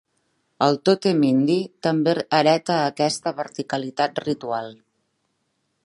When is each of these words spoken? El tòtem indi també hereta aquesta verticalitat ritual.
El 0.67 0.77
tòtem 0.89 1.19
indi 1.27 1.57
també 1.87 2.15
hereta 2.39 2.79
aquesta 2.87 3.35
verticalitat 3.43 4.23
ritual. 4.31 4.73